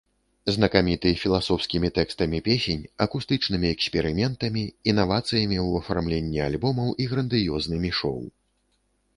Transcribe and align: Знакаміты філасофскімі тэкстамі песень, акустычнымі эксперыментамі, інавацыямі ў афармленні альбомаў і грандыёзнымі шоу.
Знакаміты 0.53 1.09
філасофскімі 1.23 1.91
тэкстамі 1.97 2.39
песень, 2.47 2.81
акустычнымі 3.07 3.67
эксперыментамі, 3.75 4.63
інавацыямі 4.95 5.57
ў 5.67 5.85
афармленні 5.85 6.39
альбомаў 6.49 6.89
і 7.07 7.11
грандыёзнымі 7.13 7.89
шоу. 8.01 8.23